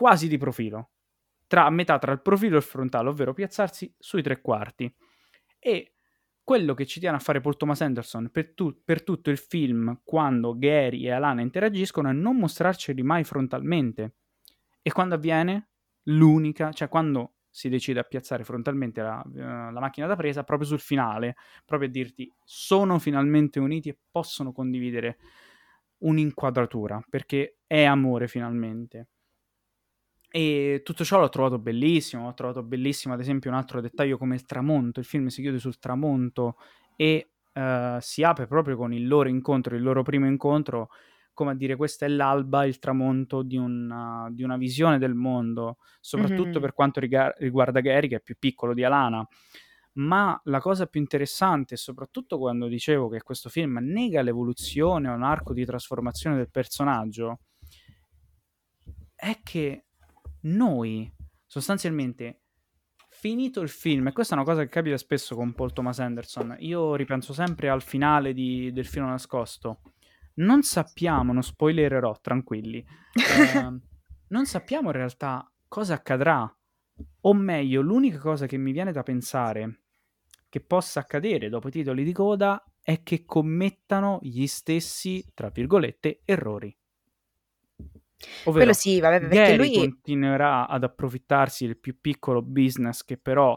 [0.00, 0.92] quasi di profilo,
[1.46, 4.90] tra, metà tra il profilo e il frontale, ovvero piazzarsi sui tre quarti.
[5.58, 5.92] E
[6.42, 10.00] quello che ci tiene a fare Paul Thomas Anderson per, tu, per tutto il film,
[10.02, 14.14] quando Gary e Alana interagiscono, è non mostrarceli mai frontalmente.
[14.80, 15.68] E quando avviene,
[16.04, 19.30] l'unica, cioè quando si decide a piazzare frontalmente la, uh,
[19.70, 21.36] la, macchina da presa proprio sul finale,
[21.66, 25.18] proprio a dirti sono finalmente uniti e possono condividere
[25.98, 29.08] un'inquadratura, perché è amore finalmente.
[30.32, 34.36] E tutto ciò l'ho trovato bellissimo, ho trovato bellissimo ad esempio un altro dettaglio come
[34.36, 36.56] il tramonto, il film si chiude sul tramonto
[36.94, 40.88] e uh, si apre proprio con il loro incontro, il loro primo incontro
[41.32, 45.78] come a dire questo è l'alba, il tramonto di una, di una visione del mondo,
[45.98, 46.60] soprattutto mm-hmm.
[46.60, 49.26] per quanto riga- riguarda Gary, che è più piccolo di Alana.
[49.92, 55.22] Ma la cosa più interessante, soprattutto quando dicevo che questo film nega l'evoluzione o un
[55.22, 57.40] arco di trasformazione del personaggio,
[59.14, 59.86] è che
[60.42, 61.12] noi
[61.46, 62.42] sostanzialmente
[63.08, 66.56] finito il film, e questa è una cosa che capita spesso con Paul Thomas Anderson,
[66.60, 69.80] io ripenso sempre al finale di, del film nascosto
[70.40, 73.78] non sappiamo, non spoilererò, tranquilli, eh,
[74.28, 76.52] non sappiamo in realtà cosa accadrà.
[77.22, 79.80] O meglio, l'unica cosa che mi viene da pensare
[80.48, 86.20] che possa accadere dopo i titoli di coda è che commettano gli stessi, tra virgolette,
[86.24, 86.74] errori.
[88.44, 93.56] Ovvero, Quello sì, vabbè, perché lui continuerà ad approfittarsi del più piccolo business che però,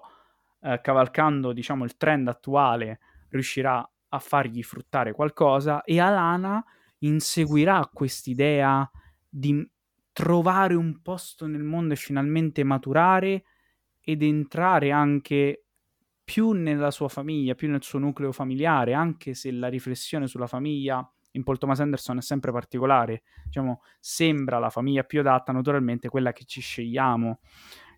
[0.62, 3.00] eh, cavalcando diciamo il trend attuale,
[3.30, 6.64] riuscirà a fargli fruttare qualcosa e Alana
[7.00, 8.90] inseguirà quest'idea
[9.28, 9.68] di
[10.14, 13.44] trovare un posto nel mondo e finalmente maturare
[14.00, 15.66] ed entrare anche
[16.24, 21.06] più nella sua famiglia, più nel suo nucleo familiare, anche se la riflessione sulla famiglia
[21.34, 26.32] in Paul Thomas Anderson è sempre particolare, diciamo, sembra la famiglia più adatta, naturalmente quella
[26.32, 27.40] che ci scegliamo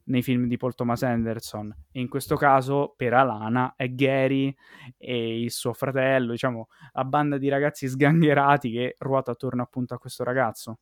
[0.05, 4.55] nei film di Paul Thomas Anderson e in questo caso per Alana è Gary
[4.97, 9.97] e il suo fratello, diciamo la banda di ragazzi sgangherati che ruota attorno appunto a
[9.97, 10.79] questo ragazzo.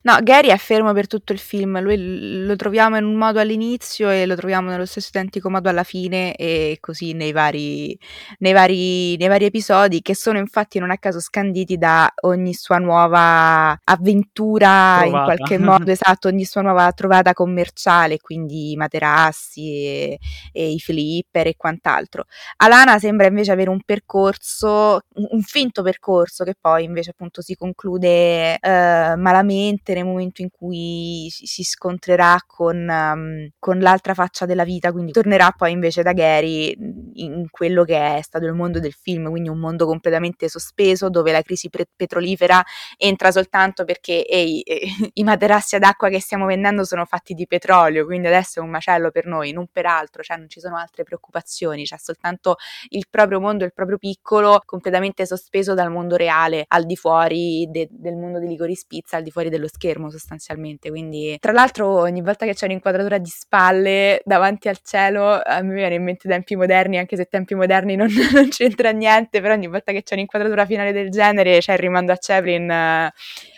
[0.00, 4.08] No, Gary è fermo per tutto il film, lui lo troviamo in un modo all'inizio
[4.10, 7.98] e lo troviamo nello stesso identico modo alla fine e così nei vari,
[8.38, 12.78] nei vari, nei vari episodi che sono infatti non a caso scanditi da ogni sua
[12.78, 15.32] nuova avventura, trovata.
[15.32, 20.18] in qualche modo esatto, ogni sua nuova trovata commerciale, quindi i materassi e,
[20.52, 22.26] e, i flipper e quant'altro.
[22.58, 27.56] Alana sembra invece avere un percorso, un, un finto percorso che poi invece appunto si
[27.56, 34.44] conclude eh, malamente mente nel momento in cui si, scontrerà con, um, con, l'altra faccia
[34.44, 36.76] della vita, quindi tornerà poi invece da Gary
[37.14, 41.32] in quello che è stato il mondo del film, quindi un mondo completamente sospeso dove
[41.32, 42.62] la crisi pre- petrolifera
[42.96, 47.46] entra soltanto perché ehi, eh, i materassi ad acqua che stiamo vendendo sono fatti di
[47.46, 50.76] petrolio, quindi adesso è un macello per noi, non per altro, cioè non ci sono
[50.76, 52.56] altre preoccupazioni, c'è soltanto
[52.88, 57.88] il proprio mondo, il proprio piccolo, completamente sospeso dal mondo reale, al di fuori de-
[57.90, 60.90] del mondo di Ligori Spizza, al di fuori dello schermo sostanzialmente.
[60.90, 65.74] Quindi, tra l'altro, ogni volta che c'è un'inquadratura di spalle davanti al cielo, a me
[65.74, 69.68] viene in mente tempi moderni, anche se tempi moderni non, non c'entra niente, però ogni
[69.68, 72.62] volta che c'è un'inquadratura finale del genere c'è il rimando a Chaplin.
[72.62, 73.08] Uh,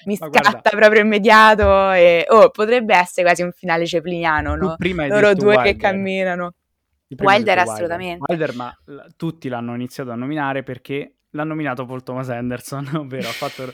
[0.05, 4.77] mi Ma scatta guarda, proprio immediato e oh, potrebbe essere quasi un finale cepliniano, no?
[5.09, 5.63] Loro due Wilder.
[5.65, 6.55] che camminano.
[7.19, 8.25] Wilder assolutamente.
[8.29, 13.29] Wilder, ma l- tutti l'hanno iniziato a nominare perché l'ha nominato Paul Thomas Anderson, ovvero
[13.29, 13.73] ha fatto,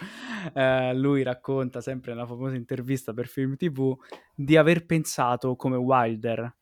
[0.55, 3.97] eh, lui racconta sempre nella famosa intervista per Film TV
[4.35, 6.55] di aver pensato come Wilder.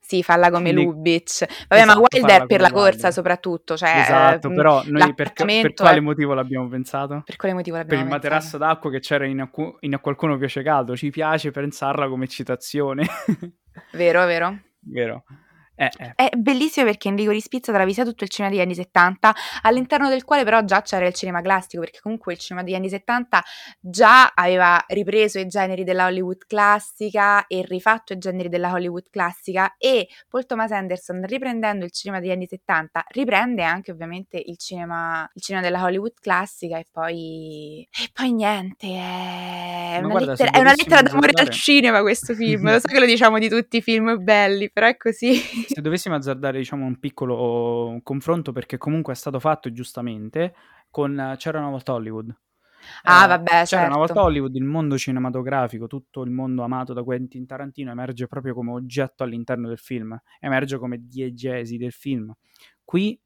[0.00, 1.46] Sì, falla come Quindi, Lubitsch.
[1.68, 3.12] Vabbè, esatto, ma Wilder per la corsa Wilder.
[3.12, 7.22] soprattutto, cioè, Esatto, eh, però noi per, per, quale motivo l'abbiamo pensato?
[7.24, 8.20] Per quale motivo l'abbiamo pensato?
[8.20, 11.50] Per il materasso d'acqua che c'era in, a, in a qualcuno piace caldo, ci piace
[11.50, 13.06] pensarla come citazione.
[13.92, 14.58] vero, vero.
[14.80, 15.24] Vero.
[15.74, 16.12] Eh, eh.
[16.14, 20.44] È bellissimo perché Enrico Rispizza attraversa tutto il cinema degli anni 70, all'interno del quale
[20.44, 23.42] però già c'era il cinema classico, perché comunque il cinema degli anni 70
[23.80, 29.74] già aveva ripreso i generi della Hollywood classica e rifatto i generi della Hollywood classica
[29.78, 35.28] e Paul Thomas Anderson riprendendo il cinema degli anni 70 riprende anche ovviamente il cinema,
[35.32, 40.58] il cinema della Hollywood classica e poi, e poi niente, è una, guarda, lettera, è
[40.60, 41.48] una lettera d'amore guardare...
[41.48, 44.86] al cinema questo film, lo so che lo diciamo di tutti i film belli, però
[44.86, 50.54] è così se dovessimo azzardare diciamo, un piccolo confronto, perché comunque è stato fatto giustamente,
[50.90, 52.34] con C'era una volta Hollywood.
[53.02, 53.86] Ah, eh, vabbè, C'era certo.
[53.86, 58.54] una volta Hollywood, il mondo cinematografico, tutto il mondo amato da Quentin Tarantino emerge proprio
[58.54, 62.32] come oggetto all'interno del film, emerge come diegesi del film.
[62.84, 63.20] Qui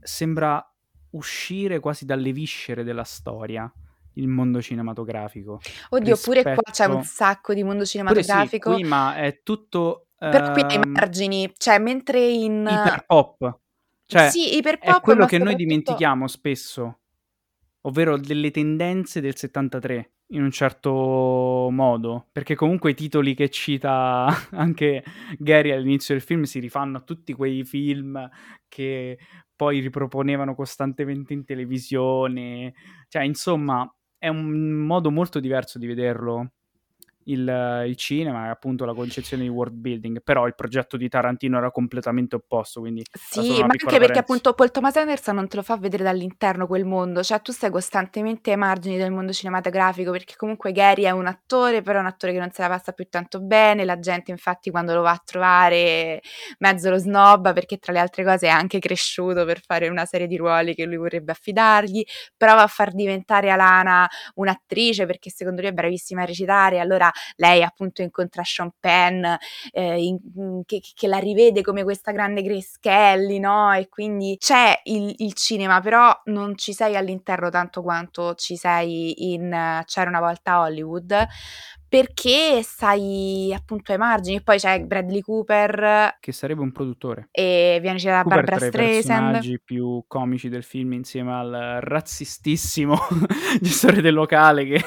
[0.00, 0.64] sembra
[1.10, 3.70] uscire quasi dalle viscere della storia
[4.14, 5.60] il mondo cinematografico.
[5.90, 6.40] Oddio, rispetto...
[6.40, 8.70] pure qua c'è un sacco di mondo cinematografico.
[8.70, 12.66] Sì, qui, ma è tutto però qui ai ehm, margini, cioè mentre in...
[12.68, 13.58] Iperpop.
[14.06, 17.00] Cioè, sì, iperpop, è quello che noi dimentichiamo spesso,
[17.82, 24.26] ovvero delle tendenze del 73 in un certo modo, perché comunque i titoli che cita
[24.52, 25.04] anche
[25.38, 28.28] Gary all'inizio del film si rifanno a tutti quei film
[28.68, 29.18] che
[29.54, 32.74] poi riproponevano costantemente in televisione,
[33.08, 36.52] cioè insomma è un modo molto diverso di vederlo
[37.26, 41.56] il, il, cinema e appunto la concezione di world building, però il progetto di Tarantino
[41.58, 43.04] era completamente opposto, quindi...
[43.12, 46.84] Sì, ma anche perché appunto Paul Thomas Anderson non te lo fa vedere dall'interno quel
[46.84, 51.26] mondo, cioè tu stai costantemente ai margini del mondo cinematografico, perché comunque Gary è un
[51.26, 54.30] attore, però è un attore che non se la passa più tanto bene, la gente
[54.30, 56.20] infatti quando lo va a trovare
[56.58, 60.26] mezzo lo snobba, perché tra le altre cose è anche cresciuto per fare una serie
[60.26, 62.04] di ruoli che lui vorrebbe affidargli,
[62.36, 67.62] prova a far diventare Alana un'attrice perché secondo lui è bravissima a recitare, allora lei
[67.62, 69.24] appunto incontra Sean Penn
[69.72, 73.72] eh, in, in, che, che, la rivede come questa grande Grace Kelly, no?
[73.72, 79.32] E quindi c'è il, il, cinema, però non ci sei all'interno tanto quanto ci sei
[79.32, 81.26] in C'era una volta Hollywood
[81.88, 84.36] perché stai appunto ai margini.
[84.36, 86.16] E poi c'è Bradley Cooper.
[86.20, 87.28] Che sarebbe un produttore.
[87.30, 89.20] E viene citata Cooper Barbara Streisand.
[89.20, 92.96] Uno dei personaggi più comici del film insieme al razzistissimo
[93.60, 94.84] gestore del locale che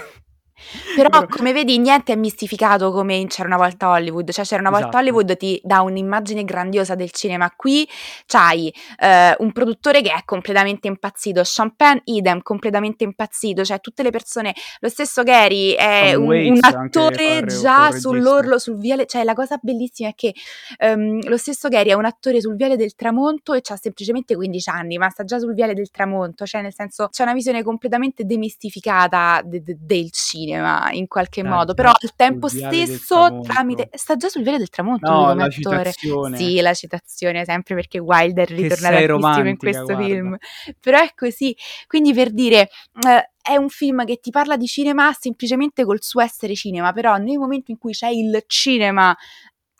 [0.96, 4.70] però come vedi niente è mistificato come in C'era una volta Hollywood, cioè C'era una
[4.70, 4.98] volta esatto.
[4.98, 7.88] Hollywood ti dà un'immagine grandiosa del cinema, qui
[8.26, 11.44] c'hai eh, un produttore che è completamente impazzito,
[11.76, 17.46] Penn idem, completamente impazzito, cioè tutte le persone, lo stesso Gary è un, un, attore
[17.46, 20.34] già sull'orlo, sul viale, cioè la cosa bellissima è che
[20.80, 24.70] um, lo stesso Gary è un attore sul viale del tramonto e ha semplicemente 15
[24.70, 28.26] anni, ma sta già sul viale del tramonto, cioè nel senso c'è una visione completamente
[28.26, 33.90] demistificata de- de- del cinema cinema in qualche sta modo, però al tempo stesso tramite
[33.94, 36.38] sta già sul velo del tramonto no, la citazione.
[36.38, 40.04] Sì, la citazione sempre perché Wilder ritorna tantissimo in questo guarda.
[40.04, 40.38] film.
[40.80, 41.56] Però è così,
[41.88, 42.70] quindi per dire
[43.08, 47.18] eh, è un film che ti parla di cinema semplicemente col suo essere cinema, però
[47.18, 49.16] nel momento in cui c'è il cinema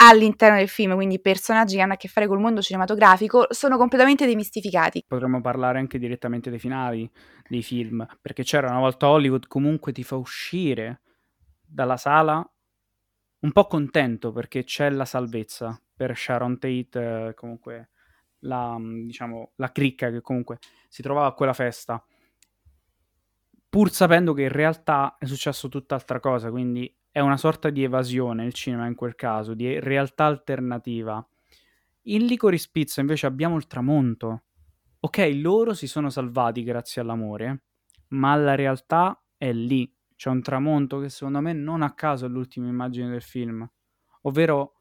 [0.02, 4.26] all'interno del film, quindi personaggi che hanno a che fare col mondo cinematografico, sono completamente
[4.26, 5.04] demistificati.
[5.08, 7.10] Potremmo parlare anche direttamente dei finali
[7.48, 11.02] dei film, perché c'era una volta Hollywood comunque ti fa uscire
[11.66, 12.50] dalla sala
[13.42, 17.90] un po' contento perché c'è la salvezza per Sharon Tate, eh, comunque
[18.40, 22.04] la, diciamo, la cricca che comunque si trovava a quella festa.
[23.70, 28.46] pur sapendo che in realtà è successo tutt'altra cosa, quindi è una sorta di evasione
[28.46, 31.26] il cinema in quel caso, di realtà alternativa.
[32.04, 34.44] In Licorice Pizza invece abbiamo il tramonto.
[35.02, 37.64] Ok, loro si sono salvati grazie all'amore,
[38.10, 39.94] ma la realtà è lì.
[40.16, 43.70] C'è un tramonto che secondo me non a caso è l'ultima immagine del film,
[44.22, 44.76] ovvero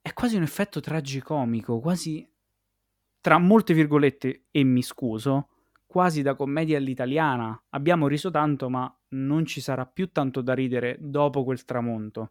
[0.00, 2.26] è quasi un effetto tragicomico, quasi
[3.20, 5.48] tra molte virgolette, e mi scuso,
[5.92, 7.62] quasi da commedia all'italiana.
[7.70, 12.30] Abbiamo riso tanto, ma non ci sarà più tanto da ridere dopo quel tramonto.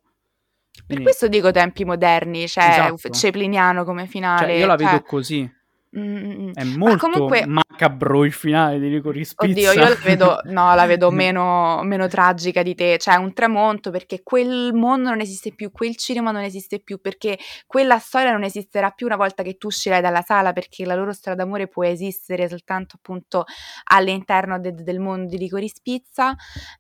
[0.74, 0.96] Quindi...
[0.96, 3.10] Per questo dico tempi moderni, cioè esatto.
[3.12, 4.48] cepliniano come finale.
[4.48, 5.04] Cioè, io la vedo cioè...
[5.04, 5.54] così.
[5.96, 7.46] Mm, è molto comunque...
[7.82, 9.72] macabro il finale di Licorice Pizza.
[9.72, 13.90] Oddio, io la vedo, no, la vedo meno, meno, tragica di te, cioè un tramonto
[13.90, 18.44] perché quel mondo non esiste più, quel cinema non esiste più, perché quella storia non
[18.44, 21.84] esisterà più una volta che tu uscirai dalla sala, perché la loro storia d'amore può
[21.84, 23.46] esistere soltanto appunto
[23.86, 26.36] all'interno de- del mondo di Licorice Pizza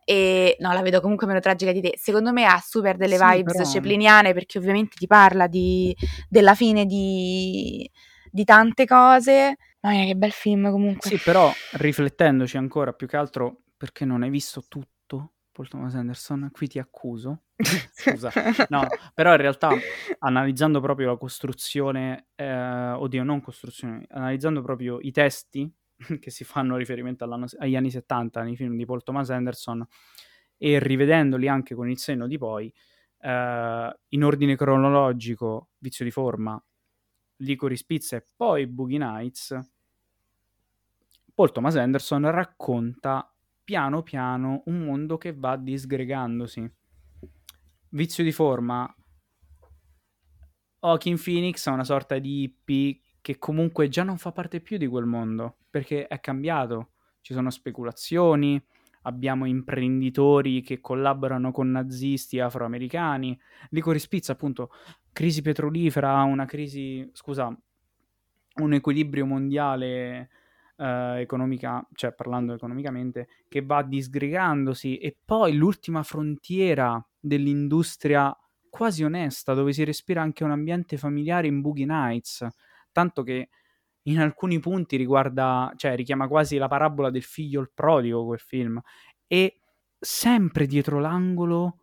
[0.06, 1.94] e no, la vedo comunque meno tragica di te.
[1.96, 3.70] Secondo me ha super delle sì, vibes però...
[3.70, 5.96] cepliniane perché ovviamente ti parla di,
[6.30, 7.90] della fine di
[8.32, 9.58] di tante cose.
[9.82, 11.10] Mamma mia, che bel film comunque.
[11.10, 16.50] Sì, però riflettendoci ancora, più che altro perché non hai visto tutto, Paul Thomas Anderson,
[16.52, 17.46] qui ti accuso.
[17.92, 18.32] Scusa,
[18.70, 19.72] no, però in realtà
[20.20, 25.72] analizzando proprio la costruzione, eh, oddio, non costruzione, analizzando proprio i testi
[26.20, 27.26] che si fanno riferimento
[27.58, 29.86] agli anni 70 nei film di Paul Thomas Anderson
[30.58, 32.72] e rivedendoli anche con il senno di poi,
[33.20, 36.64] eh, in ordine cronologico, vizio di forma,
[37.42, 39.58] Licorice Pizza e poi Boogie Nights,
[41.34, 43.34] Paul Thomas Anderson racconta
[43.64, 46.70] piano piano un mondo che va disgregandosi.
[47.90, 48.94] Vizio di forma,
[50.80, 54.88] Hawking Phoenix è una sorta di hippie che comunque già non fa parte più di
[54.88, 58.62] quel mondo, perché è cambiato, ci sono speculazioni,
[59.04, 63.40] abbiamo imprenditori che collaborano con nazisti afroamericani.
[63.70, 64.72] Licorice Pizza, appunto,
[65.14, 67.56] crisi petrolifera, una crisi, scusa,
[68.56, 70.30] un equilibrio mondiale
[70.78, 74.98] eh, economica, cioè parlando economicamente, che va disgregandosi.
[74.98, 78.36] E poi l'ultima frontiera dell'industria
[78.70, 82.48] quasi onesta, dove si respira anche un ambiente familiare in Boogie Nights,
[82.92, 83.50] tanto che
[84.04, 88.82] in alcuni punti riguarda, cioè richiama quasi la parabola del figlio il prodigo quel film.
[89.28, 89.60] E
[90.00, 91.78] sempre dietro l'angolo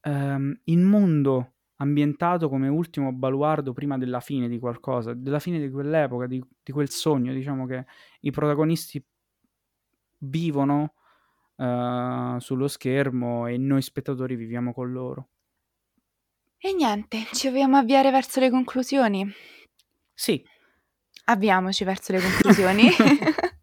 [0.00, 5.70] ehm, il mondo ambientato come ultimo baluardo prima della fine di qualcosa, della fine di
[5.70, 7.84] quell'epoca, di, di quel sogno, diciamo che
[8.20, 9.02] i protagonisti
[10.18, 10.94] vivono
[11.56, 15.28] uh, sullo schermo e noi spettatori viviamo con loro.
[16.58, 19.30] E niente, ci dobbiamo avviare verso le conclusioni.
[20.14, 20.42] Sì,
[21.28, 22.88] Avviamoci verso le conclusioni.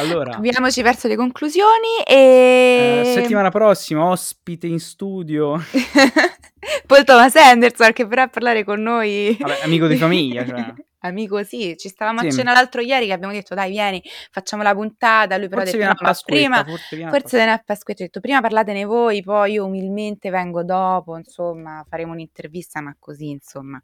[0.00, 3.02] allora, avviamoci verso le conclusioni e...
[3.04, 5.62] Eh, settimana prossima, ospite in studio.
[6.86, 9.36] Paul Thomas Anderson che verrà a parlare con noi.
[9.38, 10.72] Vabbè, amico di famiglia, cioè.
[11.00, 12.26] amico sì, ci stavamo sì.
[12.26, 15.82] a cena l'altro ieri che abbiamo detto dai vieni, facciamo la puntata, lui però forse
[15.82, 19.52] ha detto no, prima, forse viene forse a Pasquetta, ha detto prima parlatene voi, poi
[19.52, 23.80] io umilmente vengo dopo, insomma faremo un'intervista ma così insomma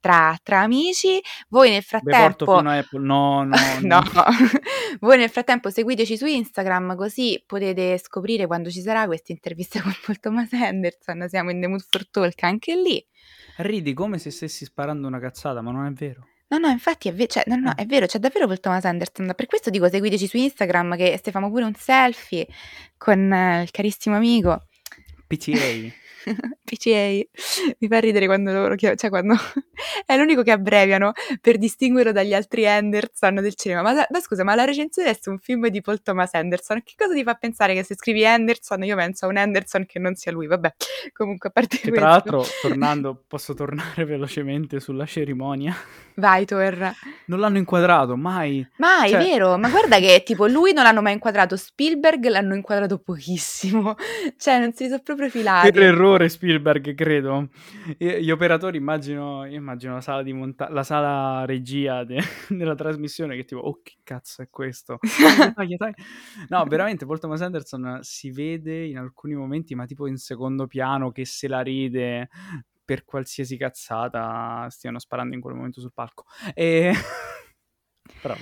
[0.00, 3.54] tra, tra amici, voi nel frattempo no, no, no.
[3.82, 4.02] no.
[5.00, 9.94] voi nel frattempo seguiteci su Instagram così potete scoprire quando ci sarà questa intervista con
[10.04, 13.06] Paul Thomas Henderson, siamo in The Mood for Talk anche lì.
[13.58, 16.29] Ridi come se stessi sparando una cazzata, ma non è vero.
[16.50, 17.74] No, no, infatti è, ve- cioè, no, no, ah.
[17.76, 19.32] è vero, c'è davvero quel Thomas Anderson.
[19.36, 22.48] Per questo dico seguiteci su Instagram che stiamo pure un selfie
[22.96, 24.66] con eh, il carissimo amico.
[25.28, 25.98] PTA.
[26.64, 27.22] PCA
[27.78, 29.34] mi fa ridere quando loro chiam- cioè quando
[30.04, 33.82] è l'unico che abbreviano per distinguerlo dagli altri Anderson del cinema.
[33.82, 36.82] Ma, ma scusa, ma la recensione è su un film di Paul Thomas Anderson.
[36.84, 39.98] Che cosa ti fa pensare che se scrivi Anderson io penso a un Anderson che
[39.98, 40.46] non sia lui?
[40.46, 40.74] Vabbè,
[41.12, 42.00] comunque a parte che questo.
[42.00, 45.74] Tra l'altro, tornando, posso tornare velocemente sulla cerimonia?
[46.14, 46.94] Vai, torna.
[47.26, 48.66] Non l'hanno inquadrato, mai.
[48.76, 49.18] Mai, cioè...
[49.18, 49.56] vero?
[49.56, 53.94] Ma guarda che tipo lui non l'hanno mai inquadrato, Spielberg l'hanno inquadrato pochissimo.
[54.36, 55.70] Cioè, non si sono proprio filati.
[55.70, 57.48] Per errore Spielberg, credo.
[57.96, 63.44] Gli operatori, immagino, immagino la sala di montaggio, la sala regia de- della trasmissione che
[63.44, 64.98] tipo, oh che cazzo è questo?
[66.48, 71.10] No, veramente, Paul Thomas Anderson si vede in alcuni momenti, ma tipo in secondo piano,
[71.10, 72.28] che se la ride
[72.84, 76.24] per qualsiasi cazzata stiano sparando in quel momento sul palco.
[76.54, 76.92] E...
[78.20, 78.34] Però,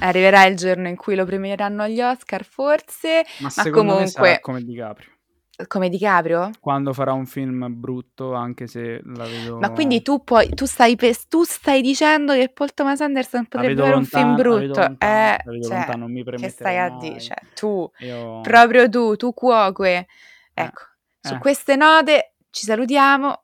[0.00, 4.30] Arriverà il giorno in cui lo premieranno agli Oscar, forse, ma, ma comunque...
[4.30, 5.19] Me come DiCaprio.
[5.66, 6.50] Come DiCaprio?
[6.60, 10.96] Quando farà un film brutto, anche se la vedo Ma quindi tu puoi tu stai
[10.96, 14.80] pe tu stai dicendo che Paul Thomas Anderson potrebbe avere un film lontan brutto?
[14.80, 16.98] lontano, Eh, cioè, lontano, non mi che stai permetterei a mai.
[17.14, 20.06] di cioè, tu, Io proprio tu, tu cuoque.
[20.54, 20.82] Eh, Ecco,
[21.20, 21.38] su eh.
[21.38, 23.42] queste note ci salutiamo.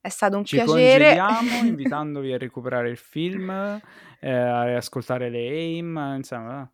[0.00, 1.16] È stato un Ci piacere.
[1.16, 3.80] congediamo invitandovi a recuperare il film, ehm,
[4.54, 6.70] a riascoltare le AIM, insomma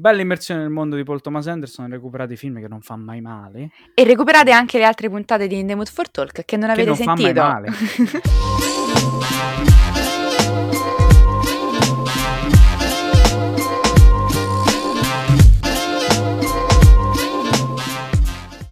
[0.00, 3.20] bella immersione nel mondo di Paul Thomas Anderson, recuperate i film che non fan mai
[3.20, 3.70] male.
[3.94, 6.72] E recuperate anche le altre puntate di In the Mood for Talk che non Che
[6.72, 7.42] avete non fa mai sentito.
[7.42, 7.68] male.